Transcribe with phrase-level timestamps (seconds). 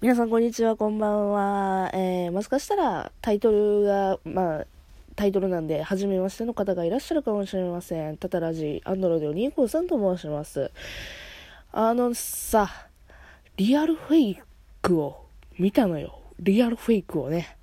[0.00, 1.90] 皆さんこんにちは、こんばんは。
[1.92, 4.66] えー、もしかしたらタイトルが、まあ、
[5.14, 8.16] タイトルなんで、初めましての方がいらっしゃるかもしれません。
[8.16, 10.70] タタラジ、アンドロイド253と申します。
[11.70, 12.70] あのさ、
[13.58, 14.40] リアルフェイ
[14.80, 15.26] クを
[15.58, 16.18] 見たのよ。
[16.38, 17.58] リアルフェイクをね。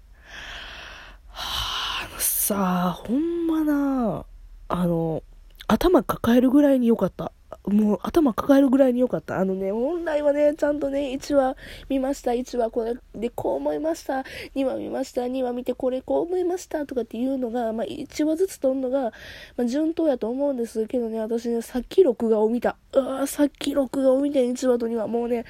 [1.29, 4.25] はあ、あのさ、ほんまな、
[4.67, 5.23] あの、
[5.67, 7.31] 頭抱えるぐらいに良かった。
[7.65, 9.39] もう頭抱えるぐらいに良かった。
[9.39, 11.55] あのね、本来はね、ちゃんとね、1話
[11.89, 14.25] 見ました、1話これでこう思いました、
[14.55, 19.11] 2話見ました、2話見てこれこう思いましたとかっていうのが、まあ、1話ずつ撮るのが、
[19.55, 22.77] まあ、順当やと思うんですけどね、私ね、さっき録画を見た。
[22.93, 25.07] うわさっき録画を見て1話と2話。
[25.07, 25.45] もうね、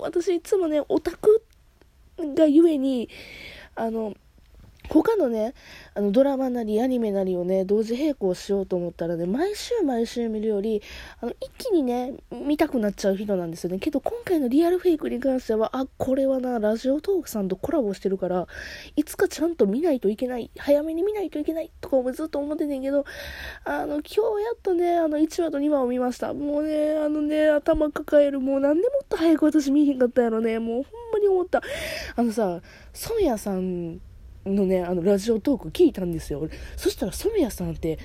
[0.00, 1.42] 私いつもね、オタク
[2.18, 3.08] がゆえに、
[3.74, 4.14] あの、
[5.02, 5.54] 他のね、
[5.94, 10.82] あのドラマなりアニメなりをね、同時並行しようと思ったらね、毎週毎週見るより、
[11.20, 13.80] あの一気にね、見たくなっちゃう人なんですよね。
[13.80, 18.46] けど今回のリアルフェイクに関しては、あ、これはな、ラジオトークさんとコラボしてるから、
[18.94, 23.04] いつかちゃんと見ないといけない、早めに見ないといけないとかもずっと思っててんけど、
[23.64, 26.34] あの、今日やっとね、あの、1話と2話を見ました。
[26.34, 30.60] もうね、あのね、頭抱える、もうなんでもっと早く私見ひんかったやろね。
[30.60, 31.62] もうほんまに思った。
[32.14, 32.60] あのさ、
[32.92, 34.00] ソンヤさん
[34.46, 36.48] のね、あの、ラジオトーク聞いたんですよ。
[36.76, 37.98] そしたら、染谷さんって、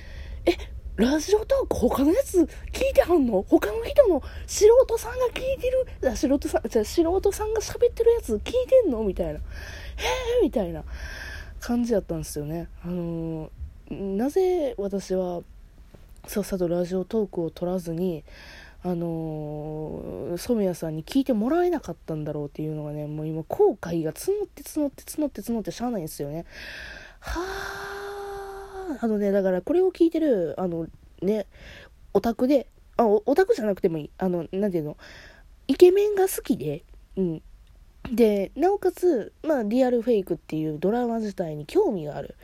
[0.46, 0.52] え、
[0.96, 2.48] ラジオトーク他のやつ聞い
[2.92, 3.42] てはんの？
[3.48, 9.02] 他の人の素人さんが聞いてる、素人さん、じゃ素人さんが喋ってるやつ聞いてんの？
[9.02, 9.32] みたいな。
[9.32, 9.36] へ
[10.40, 10.84] えみたいな
[11.58, 12.68] 感じやったんですよね。
[12.84, 15.40] あのー、なぜ私は、
[16.26, 18.22] さっさとラジオトークを取らずに、
[18.82, 26.46] あのー、染谷さんに聞いてもらえなかったんだろうっていうのがね、もう今後悔が募って募って募って募ってしゃあないんですよね。
[27.20, 30.86] はあ、あのね、だからこれを聞いてる、あの
[31.20, 31.46] ね、
[32.14, 34.10] オタクで、あ、オタクじゃなくてもいい。
[34.16, 34.96] あの、なんていうの、
[35.68, 36.84] イケメンが好きで、
[37.16, 37.42] うん、
[38.08, 42.34] で、なおかつ、まあ、リアルフェイクっていうドラマ自体に興味がある。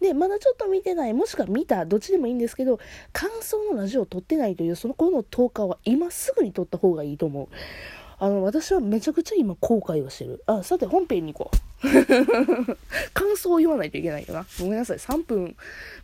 [0.00, 2.78] で、まだちょっと見てない、もしくは見た、どっちでもいいんですけど、
[3.12, 7.48] 感想のラジオを撮ってないという、その子の10日は今すぐに撮った方がいいと思う。
[8.18, 10.42] あの、私はめちゃくちゃ今後悔をしてる。
[10.46, 11.66] あ、さて本編に行こう。
[13.12, 14.46] 感想を言わないといけないよな。
[14.58, 14.98] ごめんなさい。
[14.98, 15.56] 3分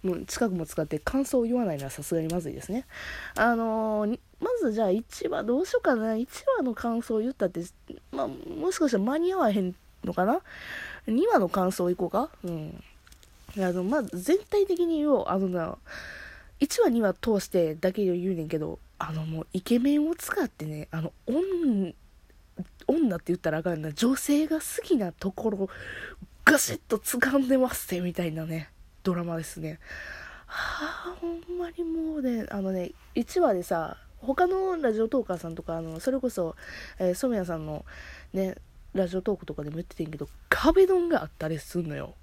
[0.03, 2.87] も近くも使って感想を言わないのはさすがにまずいですね。
[3.34, 6.12] あのー、まずじゃあ1話どうしようかな。
[6.12, 6.27] 1
[6.59, 7.62] 話の感想を言ったって、
[8.11, 9.75] まあ、もしかしたら間に合わへん
[10.05, 10.41] のかな
[11.06, 12.84] ?2 話の感想いこうかうん。
[13.59, 15.25] あの、まず全体的に言おう。
[15.28, 15.78] あのな、
[16.61, 21.95] 1話2話通してだけ言うねんけど、あのもうイケメンを使ってね、あの、女
[22.87, 25.69] 女って言ったらあかんな、女性が好きなところ、
[26.44, 28.70] ガシッと掴んでますってみたいなね、
[29.03, 29.78] ドラマですね。
[30.47, 36.56] はあ、ほんまにもうね、あのね、1話でさ、他のラジオトーカーさんとか、あの、それこそ、
[36.98, 37.84] えー、染谷さんの
[38.32, 38.56] ね、
[38.94, 42.15] ラジオトークとかでも言っててんけど、壁ドンがあったりすんのよ。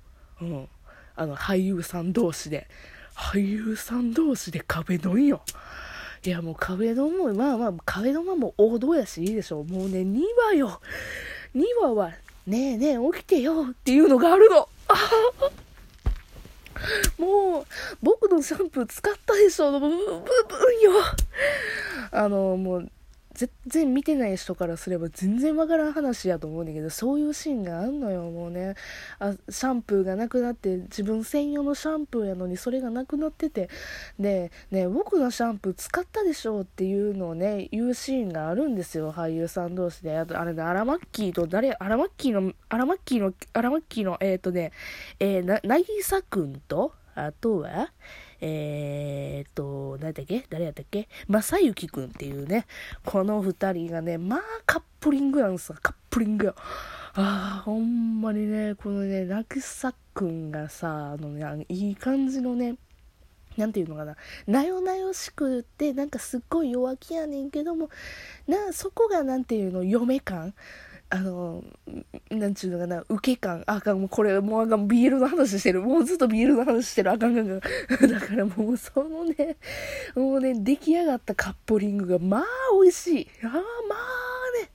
[0.42, 0.70] うん。
[1.16, 2.68] あの、俳優さん同士で。
[3.16, 5.42] 俳優さん同士で壁ドンよ。
[6.26, 9.64] いやもう壁ドンも、まあまあ、壁ドンはもう王道やしいいでしょ。
[9.64, 10.82] もうね、2話よ。
[11.56, 12.12] 2話は、
[12.46, 14.68] ねえねえ、起きてよっていうのがあるの。
[17.18, 17.66] もう、
[18.02, 19.72] 僕のシャンプー使ったでしょ。
[19.72, 20.00] ブブブン
[20.82, 20.92] よ。
[22.12, 22.92] あの、もう、
[23.40, 28.76] 全然見てない人からすれば全然わからん話やと思うんだけど、そういうシーンがあんのよ、もうね。
[29.20, 33.70] あ、シャンプーがなくなって、自分専用のシャンプーやのにそれがなくなってて、
[34.20, 40.18] で、ね、僕のシャンプー使ったでしょうっていうのをね、言うシーンがあるんですよ、俳優さん同士で。
[40.18, 44.74] あと、あれね、アラマッキーと誰、アラマッキーの、アラマッキーの、アラマッキーの、えっ、ー、とね、
[45.22, 47.94] えー、な、なぎさくんと、あとは、
[48.42, 49.69] えー、っと、
[50.10, 50.46] 何だっけ？
[50.50, 51.08] 誰やったっけ？
[51.28, 52.66] 正幸くんっていうね、
[53.06, 56.56] この二人がね、まあカップリングなんですよ、カップリングよ。
[57.14, 62.76] ああ、ほんまにね、このね、ラクサくんがさ、あのね、いい感じのね、
[63.58, 64.16] なんていうのかな、
[64.48, 67.90] なよなよしくって、なんかすっごい弱気やねんけども、
[68.48, 70.54] な、そこがなんていうの、嫁感？
[71.12, 71.64] あの、
[72.30, 75.82] なんちゅうのかな、受け感、あかん、もうこれ、もうあかん、ビールの話してる。
[75.82, 77.12] もうずっとビールの話してる。
[77.12, 77.60] あかん、あかん、
[78.10, 79.58] だからもうそのね、
[80.16, 82.44] もうね、出来上がったカッポリングが、まあ
[82.80, 83.28] 美味しい。
[83.44, 83.60] ああ、まあ
[84.62, 84.70] ね、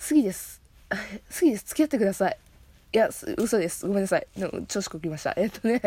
[0.00, 0.62] 好きです。
[0.90, 0.96] 好
[1.40, 1.64] きです。
[1.66, 2.38] 付き合ってください。
[2.94, 3.88] いや、嘘です。
[3.88, 4.26] ごめんなさい。
[4.68, 5.34] 調子こきました。
[5.36, 5.82] えっとね、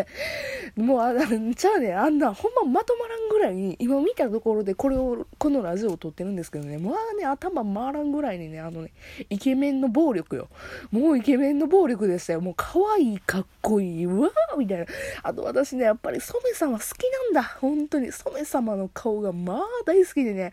[0.75, 8.91] もう、あ、じゃあね、あんな、ほんままとまらんぐらいに、今見たところでこれを、このラジオを撮ってるんですけどね、まあね、頭回らんぐらいにね、あのね、
[9.29, 10.49] イケメンの暴力よ。
[10.91, 12.41] もうイケメンの暴力でしたよ。
[12.41, 14.85] もう可愛い、かっこいい、うわーみたいな。
[15.23, 17.43] あと私ね、やっぱり染様好きなんだ。
[17.61, 18.11] 本当に。
[18.11, 20.51] 染め様の顔がまあ大好きでね、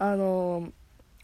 [0.00, 0.66] あの、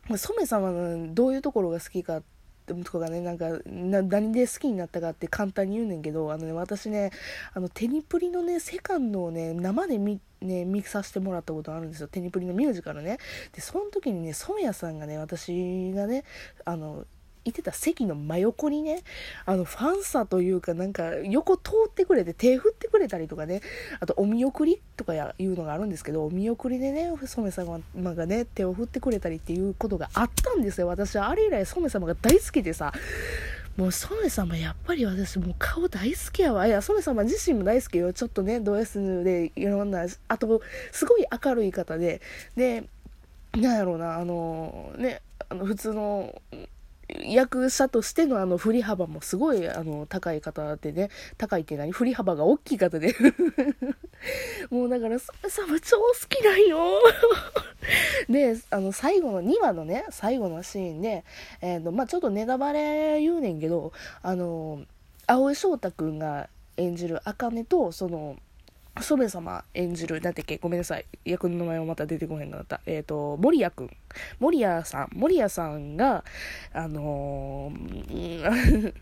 [0.07, 2.38] 染め様のどういうところが好きかって、
[2.75, 7.11] とかね、なんか、何で好きになったかって簡単に言うねんけど、あのね、私ね、
[7.55, 12.09] あの、テニプリのね、セカンドをね、生で見、ね、見させてもらったことあるんですよ。
[12.09, 13.19] テニプリのミュージカルね。
[13.53, 16.25] で、その時にね、染谷さんがね、私がね、
[16.65, 17.05] あの、
[17.45, 19.03] いてた席の真横にね、
[19.47, 23.61] あの、ファンサというか、なんか、横通ってくれて、手振ってくれたりとかね、
[24.01, 30.87] あと、お見送りとかいうのがあるんですけど、お見送りでね、染様がね、手を振ってくれたりっていうことがあったんですよ。
[30.89, 32.93] 私はあれ以来、染様が大好きでさ、
[33.79, 36.67] もう、染様やっぱり私もう顔大好きやわ。
[36.67, 38.13] いや、染様自身も大好きよ。
[38.13, 40.61] ちょっとね、ド S でいろんな、あと、
[40.91, 42.21] すごい明るい方で、
[42.57, 42.89] で、
[43.57, 46.43] なんやろうな、あの、ね、あの、普通の、
[47.09, 51.93] 役者としてのあの振り幅もすごいあの高い方でね、高いって何？
[51.93, 53.15] 振り幅が大きい方で。
[54.71, 56.79] もうだから、それ様超好きなんよ。
[58.29, 61.25] で、あの最後の2話のね、最後のシーンで、
[61.61, 64.83] えっ、ー、と、まあ、ちょっとネタバレ言うねんけど、あの、
[65.27, 68.37] 青井翔太くんが演じる茜と、その、
[69.03, 71.05] 染様演じる、なんてっけ、ごめんなさい。
[71.25, 72.81] 役の名前はまた出てこへんかった。
[72.87, 73.91] えっ、ー、と、森谷くん。
[74.39, 75.09] 森谷さん。
[75.13, 76.25] 森谷さんが、
[76.73, 78.95] あのー、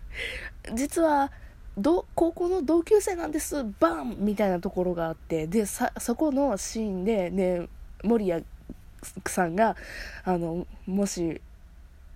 [0.75, 1.33] 実は、
[1.77, 7.69] ど、高校の同級生なんです、バンみたいなところがあって、で、さ、そこのシーンで、ね、
[8.03, 8.45] 森谷
[9.27, 9.77] さんが、
[10.25, 11.41] あの、もし、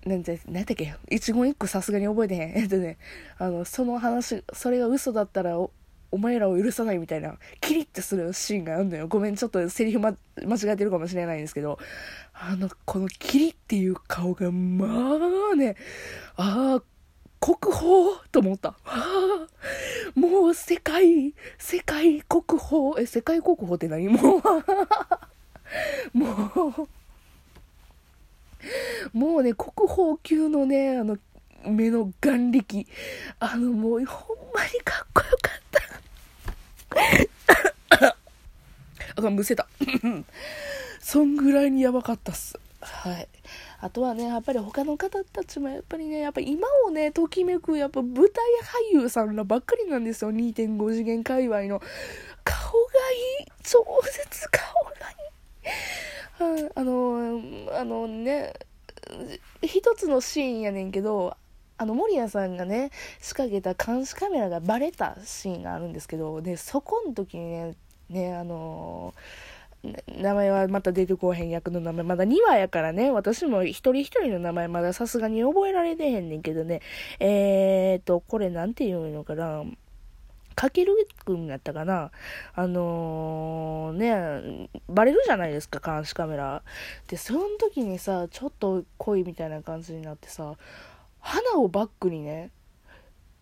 [0.05, 2.57] なんて、なんてっけ、一言一句さすがに覚えてへん。
[2.57, 2.97] えっとね、
[3.37, 5.57] あの、その話、それが嘘だったら、
[6.11, 9.07] お前らを許さないみたいな、キリッてするシーンがあるのよ。
[9.07, 10.15] ごめん、ちょっとセリフ、ま、
[10.45, 11.79] 間違えてるかもしれないんですけど、
[12.33, 15.17] あの、このキリっていう顔が、ま
[15.53, 15.75] あね、
[16.35, 16.83] ああ、
[17.39, 17.81] 国宝
[18.31, 18.75] と思った。
[18.85, 19.47] あ
[20.13, 24.09] もう世界、世界国宝、え、世界国宝って何？
[24.09, 24.41] もう
[26.13, 26.87] も
[29.13, 31.17] う、もうね、国宝級のね、あの、
[31.65, 32.85] 目の眼力。
[33.39, 35.81] あの、もう、ほんまにかっこよかった。
[39.15, 39.67] あ、むせた。
[40.99, 42.59] そんぐらいにやばかったっす。
[42.81, 43.27] はい。
[43.79, 48.25] あとはね、やっぱり他の方たちもやっぱりね、やっぱ今をね、ときめく、やっぱ舞台
[48.93, 50.31] 俳優さんらばっかりなんですよ。
[50.31, 51.81] 2.5次元界隈の。
[52.43, 52.87] 顔が
[53.39, 53.51] いい。
[53.63, 56.71] 超絶顔がいい。
[56.75, 57.41] あの、
[57.73, 58.53] あのね、
[59.61, 61.35] 一つのシーンやねんけど、
[61.81, 67.75] あの、守谷さんがね、仕掛けた監視カメラがバレたシーンがあるんですけど、で、そこの時にね、
[68.07, 76.81] ね、あのー、名前はまた出てこうへん役の名前、まだ2話やからね、私も一人一人の名前まださすがに覚えられてへんねんけどね、
[77.19, 79.63] えーと、これなんて言うのかな、
[80.53, 80.93] かける
[81.25, 82.11] くんやったかな
[82.53, 86.61] あのー、ね、バレるじゃないですか、監視カメラ。
[87.07, 90.57] で、その時にさ、ちょっと恋みたいな感じになってさ、
[91.21, 92.51] 花をバックにね、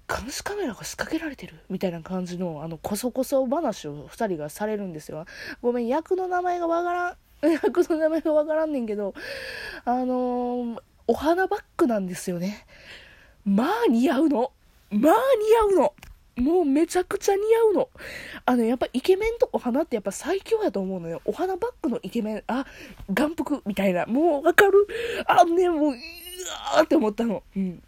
[0.08, 5.26] 監視カメラが仕掛けられてるみたいな感じの、あの、こそこそ話を2人がされるんですよ。
[5.62, 7.18] ごめん、役の名前がわからん。
[7.64, 9.14] 役の名前がわからんねんけど、
[9.86, 12.66] あのー、お花バッグなんですよね。
[13.46, 14.52] まあ似合うの。
[14.92, 15.14] まあ
[15.72, 15.94] 似合うの。
[16.36, 17.90] もうめちゃくちゃ似合うの。
[18.46, 21.22] あの、やっぱイケメンとお花ってやっぱ最強やと思うのよ。
[21.26, 22.66] お花バッグのイケメン、あ、
[23.14, 24.06] 眼福みたいな。
[24.06, 24.88] もうわかる
[25.28, 25.96] あ、ね、もう、
[26.46, 27.44] わーって思ったの。
[27.56, 27.82] うん。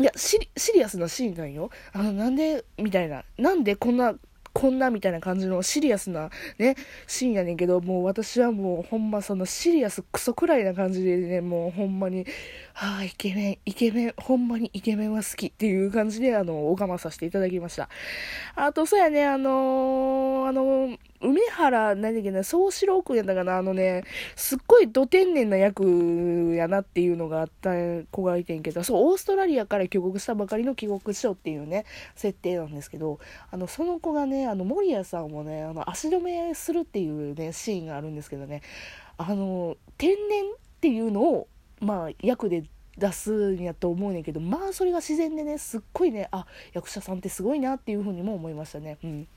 [0.00, 1.70] いや、シリシリアスなシーンなんよ。
[1.92, 3.24] あの、なんで、みたいな。
[3.36, 4.14] なんでこんな、
[4.54, 12.26] こんなみたいな感じのシリアスなね、シーンやねんけど、もう私はもうほんまそのシリアスクソくらいな感じでね、もうほんまに、
[12.74, 17.88] はあ、イケメン、イケメン、ほんまにイケメンは好きっていう感じで、あの、拝まさせていただきました。
[18.54, 27.70] あと、そうやね、あのー、あのー梅原、何だっけな、総四郎くやったかな、あのね、すっごいど天然な役やなっていうのがあった
[28.10, 31.84] 子がいてんけど、そう、オーストラリアから帰国したばかりの帰国子女っていうね、
[32.16, 38.62] 設定なんですけど、あの、その子がね、あの、森谷さんをね、あの、足止めするっていうね、シーンがあるんですけどね、
[39.16, 40.46] あの、天然っ
[40.80, 41.48] ていうのを、
[41.80, 42.64] まあ、役で
[42.98, 48.98] 出すんやと思うねんけど、まあ、それが自然でね、すっごいね、あ、役者さんってすごいなっていうふうにも思いましたね。
[49.02, 49.28] うん。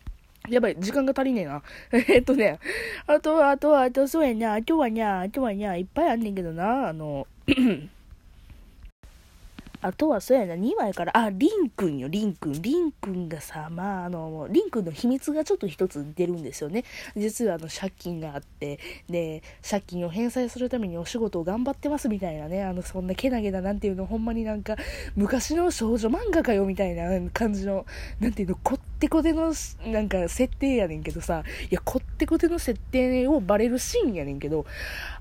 [0.49, 1.63] やばい、時間が足りねえな。
[1.91, 2.59] えっとね、
[3.07, 7.27] あとは、あとは、あと、そうやな、今日はにゃ、今日はにゃ、いっぱいあんねんけどな、あの、
[9.85, 12.59] あとはそうやな、2枚から、あ、リンくんよ、リンくん。
[12.59, 16.85] リンくんがさ、まあ、あの、リンくんの秘密がちょっと一つ出るんですよね。
[17.15, 24.75] 実はあの、借金があって、で、借金を返済するためにお仕事を頑張ってますみたいなね、あの、そんなけなげな、なんていうの、ほんまになんか、
[25.15, 27.85] 昔の少女漫画かよ、みたいな感じの、
[28.19, 29.53] なんていうの、こってこての、
[29.85, 34.65] なんか、設定やねんけどさ、いや、こってこての設定をバレるシーンやねんけど、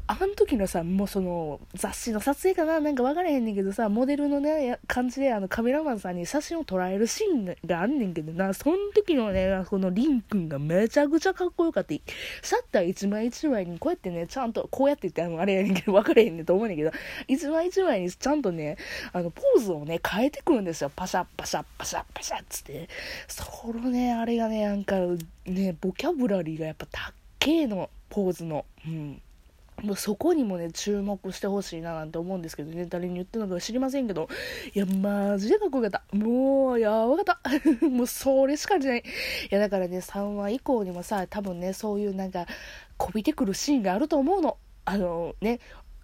[0.06, 11.94] あの時のさ、もうその、雑誌の撮影かななんか分からへんねんけどさ、モデルのね、感じで、あの、カメラマンさんに写真を撮られるシーンがあんねんけどな、その時のね、このリンくんがめちゃくちゃかっこよかった。
[11.94, 16.90] シャッター一枚一枚にこうやってね、ちゃんと、こうやって言って、あの、あれやねんけど、分からへんねんと思うねんけど、
[17.26, 18.76] 一枚一枚にちゃんとね、
[19.14, 20.92] あの、ポーズをね、変えてくるんですよ。
[20.94, 22.90] パシャパシャパシャパシャっつって。
[23.26, 24.96] そのね、あれがね、なんか、
[25.46, 28.66] ね、ボキャブラリーがやっぱたっけえの、ポーズの。
[28.86, 29.22] うん。
[29.84, 34.28] もうそこにもね、注目してほしいななんて思うんですけどね、誰に言ってるのか知りませんけど、
[34.74, 36.16] いや、マジでかっこよかった。
[36.16, 37.50] もう、やばかった。
[37.86, 39.00] もう、それしかじゃない。
[39.00, 39.02] い
[39.50, 42.46] や、だからね、3話以降にもさ、多分ね、そういうなんか、
[42.96, 44.56] こびてくるシーンがあると思うの。
[44.86, 45.60] あのね、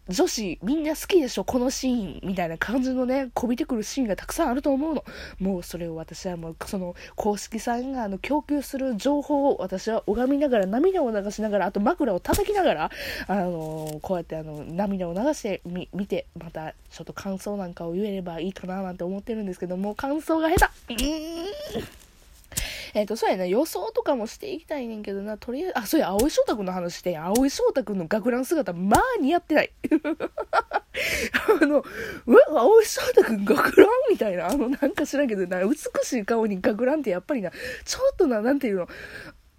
[0.09, 5.04] 女子みんな好きでしょこのシーンみたいな感じのね、こびてくるシーンがたくさんあると思うの。
[5.38, 12.90] もうそれを私はもう、その公式さんがあの供給する情報を私は拝みながら、涙を流しながら、あと枕を叩きながら、
[13.28, 22.10] あのー、こうやってあの、涙を流してみ、見て、またちょっと感想なんかを言えればいいかななんて思ってるんですけども、感想が下手
[22.94, 29.73] えっ、ー、と、そうやな、予想とかもしていきたいねんけどな、とりあえず、あ、そうや、青井翔太くんの話して、青井翔太くんの学ラン姿、まあ似合ってない。
[31.62, 31.85] あの、
[32.26, 37.50] うわ、青井翔太くん学ランみたいな、あの、なんか知らんけどな、美しい顔に学ランってやっぱりな、
[37.85, 38.88] ちょっとな、なんていうの、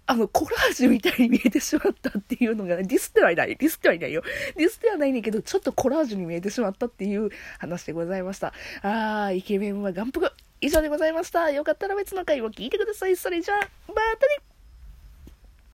[0.06, 3.56] あの、コラージュみたいに見えてしまったっていうのが、ねディスってはいない。
[3.56, 4.22] ディスってはいないよ。
[4.56, 8.52] ディスってはないねんけど、ちょっとコラージュに見えてしまったっていう話でございました。
[8.82, 10.30] あー、イケメンは眼福。
[10.62, 11.50] 以上でございました。
[11.50, 13.16] よかったら別の回を聞いてください。
[13.16, 14.51] それじゃあ、またね